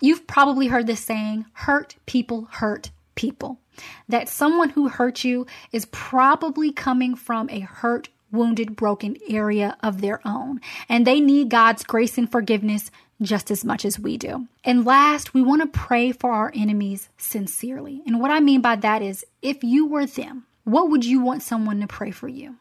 you've 0.00 0.26
probably 0.26 0.68
heard 0.68 0.86
this 0.86 1.00
saying 1.00 1.46
hurt 1.52 1.96
people 2.06 2.48
hurt 2.50 2.90
people. 3.14 3.60
That 4.08 4.28
someone 4.28 4.70
who 4.70 4.88
hurt 4.88 5.24
you 5.24 5.46
is 5.72 5.86
probably 5.86 6.72
coming 6.72 7.14
from 7.14 7.50
a 7.50 7.60
hurt, 7.60 8.08
wounded, 8.32 8.76
broken 8.76 9.16
area 9.28 9.76
of 9.82 10.00
their 10.00 10.26
own. 10.26 10.60
And 10.88 11.06
they 11.06 11.20
need 11.20 11.50
God's 11.50 11.84
grace 11.84 12.18
and 12.18 12.30
forgiveness 12.30 12.90
just 13.22 13.50
as 13.50 13.64
much 13.64 13.84
as 13.84 13.98
we 13.98 14.16
do. 14.16 14.46
And 14.64 14.84
last, 14.84 15.32
we 15.32 15.42
want 15.42 15.62
to 15.62 15.78
pray 15.78 16.12
for 16.12 16.32
our 16.32 16.52
enemies 16.54 17.08
sincerely. 17.16 18.02
And 18.06 18.20
what 18.20 18.30
I 18.30 18.40
mean 18.40 18.60
by 18.60 18.76
that 18.76 19.02
is 19.02 19.24
if 19.42 19.64
you 19.64 19.86
were 19.86 20.06
them, 20.06 20.46
what 20.64 20.90
would 20.90 21.04
you 21.04 21.20
want 21.20 21.42
someone 21.42 21.80
to 21.80 21.86
pray 21.86 22.10
for 22.10 22.28
you? 22.28 22.56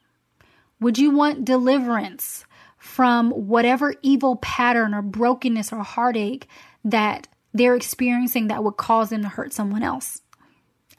Would 0.79 0.97
you 0.97 1.12
want 1.12 1.45
deliverance 1.45 2.45
from 2.77 3.31
whatever 3.31 3.95
evil 4.01 4.35
pattern 4.38 4.93
or 4.93 5.01
brokenness 5.01 5.74
or 5.74 5.83
heartache 5.83 6.47
that 6.83 7.27
they're 7.53 7.75
experiencing 7.75 8.47
that 8.47 8.63
would 8.63 8.77
cause 8.77 9.09
them 9.09 9.24
to 9.24 9.29
hurt 9.29 9.53
someone 9.53 9.83
else? 9.83 10.21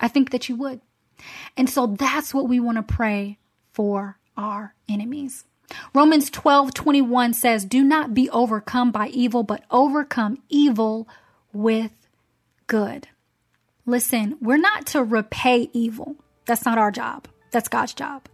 I 0.00 0.08
think 0.08 0.30
that 0.30 0.48
you 0.48 0.56
would. 0.56 0.80
And 1.56 1.70
so 1.70 1.86
that's 1.86 2.34
what 2.34 2.48
we 2.48 2.60
want 2.60 2.76
to 2.76 2.82
pray 2.82 3.38
for 3.72 4.18
our 4.36 4.74
enemies. 4.88 5.44
Romans 5.94 6.30
12 6.30 6.74
21 6.74 7.32
says, 7.34 7.64
Do 7.64 7.82
not 7.82 8.14
be 8.14 8.30
overcome 8.30 8.90
by 8.92 9.08
evil, 9.08 9.42
but 9.42 9.64
overcome 9.70 10.38
evil 10.48 11.08
with 11.52 11.92
good. 12.66 13.08
Listen, 13.84 14.36
we're 14.40 14.56
not 14.56 14.86
to 14.86 15.02
repay 15.02 15.70
evil. 15.72 16.16
That's 16.46 16.64
not 16.64 16.78
our 16.78 16.90
job. 16.90 17.28
That's 17.50 17.68
God's 17.68 17.94
job. 17.94 18.28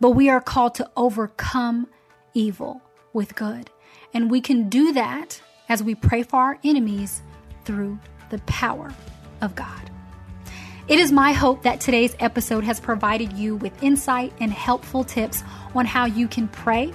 But 0.00 0.10
we 0.10 0.28
are 0.28 0.40
called 0.40 0.74
to 0.76 0.90
overcome 0.96 1.86
evil 2.34 2.82
with 3.12 3.34
good. 3.34 3.70
And 4.12 4.30
we 4.30 4.40
can 4.40 4.68
do 4.68 4.92
that 4.92 5.40
as 5.68 5.82
we 5.82 5.94
pray 5.94 6.22
for 6.22 6.36
our 6.36 6.58
enemies 6.64 7.22
through 7.64 7.98
the 8.30 8.38
power 8.40 8.92
of 9.40 9.54
God. 9.54 9.90
It 10.88 11.00
is 11.00 11.10
my 11.10 11.32
hope 11.32 11.62
that 11.62 11.80
today's 11.80 12.14
episode 12.20 12.62
has 12.62 12.78
provided 12.78 13.32
you 13.32 13.56
with 13.56 13.82
insight 13.82 14.32
and 14.38 14.52
helpful 14.52 15.02
tips 15.02 15.42
on 15.76 15.86
how 15.86 16.06
you 16.06 16.28
can 16.28 16.48
pray. 16.48 16.92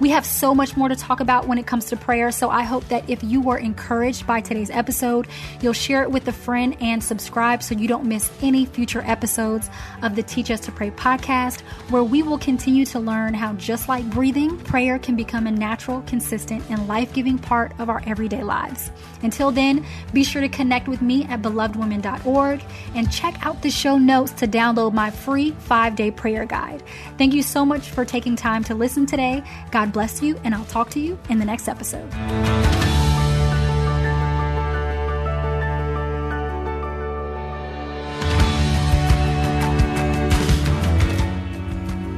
We 0.00 0.10
have 0.10 0.24
so 0.24 0.54
much 0.54 0.76
more 0.76 0.88
to 0.88 0.96
talk 0.96 1.20
about 1.20 1.48
when 1.48 1.58
it 1.58 1.66
comes 1.66 1.86
to 1.86 1.96
prayer, 1.96 2.30
so 2.30 2.50
I 2.50 2.62
hope 2.62 2.86
that 2.88 3.08
if 3.08 3.22
you 3.24 3.40
were 3.40 3.58
encouraged 3.58 4.26
by 4.26 4.40
today's 4.40 4.70
episode, 4.70 5.26
you'll 5.60 5.72
share 5.72 6.02
it 6.02 6.10
with 6.10 6.28
a 6.28 6.32
friend 6.32 6.76
and 6.80 7.02
subscribe 7.02 7.62
so 7.62 7.74
you 7.74 7.88
don't 7.88 8.04
miss 8.04 8.30
any 8.40 8.66
future 8.66 9.02
episodes 9.04 9.68
of 10.02 10.14
the 10.14 10.22
Teach 10.22 10.50
Us 10.50 10.60
to 10.60 10.72
Pray 10.72 10.90
podcast, 10.90 11.60
where 11.90 12.04
we 12.04 12.22
will 12.22 12.38
continue 12.38 12.84
to 12.86 13.00
learn 13.00 13.34
how, 13.34 13.54
just 13.54 13.88
like 13.88 14.08
breathing, 14.10 14.56
prayer 14.58 14.98
can 14.98 15.16
become 15.16 15.46
a 15.46 15.50
natural, 15.50 16.02
consistent, 16.02 16.64
and 16.70 16.86
life 16.88 17.12
giving 17.12 17.38
part 17.38 17.72
of 17.78 17.88
our 17.90 18.02
everyday 18.06 18.42
lives. 18.42 18.90
Until 19.22 19.50
then, 19.50 19.84
be 20.12 20.22
sure 20.22 20.42
to 20.42 20.48
connect 20.48 20.88
with 20.88 21.02
me 21.02 21.24
at 21.24 21.42
belovedwoman.org 21.42 22.62
and 22.94 23.10
check 23.10 23.34
out 23.44 23.62
the 23.62 23.70
show 23.70 23.98
notes 23.98 24.32
to 24.32 24.46
download 24.46 24.92
my 24.92 25.10
free 25.10 25.52
five 25.52 25.96
day 25.96 26.10
prayer 26.10 26.44
guide. 26.44 26.82
Thank 27.18 27.34
you 27.34 27.42
so 27.42 27.64
much 27.64 27.90
for 27.90 28.04
taking 28.04 28.23
time 28.32 28.64
to 28.64 28.74
listen 28.74 29.04
today. 29.04 29.44
God 29.70 29.92
bless 29.92 30.22
you, 30.22 30.40
and 30.42 30.54
I'll 30.54 30.64
talk 30.64 30.88
to 30.90 31.00
you 31.00 31.18
in 31.28 31.38
the 31.38 31.44
next 31.44 31.68
episode. 31.68 32.10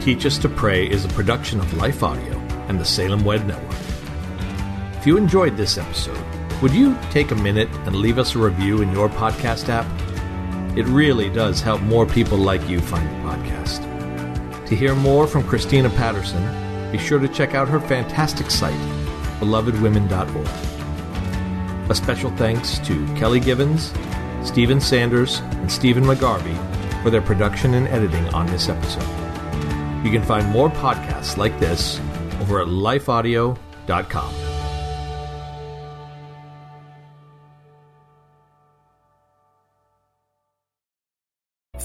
Teach 0.06 0.24
Us 0.24 0.38
to 0.38 0.48
Pray 0.48 0.88
is 0.88 1.04
a 1.04 1.08
production 1.08 1.58
of 1.58 1.74
Life 1.74 2.04
Audio 2.04 2.38
and 2.68 2.78
the 2.78 2.84
Salem 2.84 3.24
Web 3.24 3.44
Network. 3.44 3.80
If 4.98 5.04
you 5.04 5.16
enjoyed 5.16 5.56
this 5.56 5.78
episode, 5.78 6.24
would 6.62 6.72
you 6.72 6.96
take 7.10 7.32
a 7.32 7.34
minute 7.34 7.68
and 7.86 7.96
leave 7.96 8.18
us 8.18 8.36
a 8.36 8.38
review 8.38 8.82
in 8.82 8.92
your 8.92 9.08
podcast 9.08 9.68
app? 9.68 9.86
It 10.78 10.84
really 10.86 11.28
does 11.28 11.60
help 11.60 11.80
more 11.82 12.06
people 12.06 12.38
like 12.38 12.68
you 12.68 12.80
find 12.80 13.04
the 13.08 13.28
podcast. 13.28 13.95
To 14.66 14.76
hear 14.76 14.94
more 14.94 15.26
from 15.26 15.46
Christina 15.46 15.88
Paterson, 15.90 16.42
be 16.90 16.98
sure 16.98 17.18
to 17.18 17.28
check 17.28 17.54
out 17.54 17.68
her 17.68 17.80
fantastic 17.80 18.50
site, 18.50 18.74
belovedwomen.org. 19.40 20.46
A 21.90 21.94
special 21.94 22.30
thanks 22.32 22.78
to 22.80 23.06
Kelly 23.14 23.38
Givens, 23.38 23.92
Stephen 24.42 24.80
Sanders, 24.80 25.38
and 25.38 25.70
Stephen 25.70 26.04
McGarvey 26.04 27.02
for 27.02 27.10
their 27.10 27.22
production 27.22 27.74
and 27.74 27.86
editing 27.88 28.26
on 28.34 28.46
this 28.46 28.68
episode. 28.68 29.06
You 30.04 30.10
can 30.10 30.22
find 30.22 30.48
more 30.50 30.68
podcasts 30.68 31.36
like 31.36 31.58
this 31.60 32.00
over 32.40 32.60
at 32.60 32.66
lifeaudio.com. 32.66 34.45